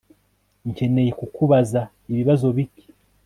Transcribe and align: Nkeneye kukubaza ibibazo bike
Nkeneye 0.71 1.11
kukubaza 1.19 1.81
ibibazo 2.11 2.45
bike 2.55 2.85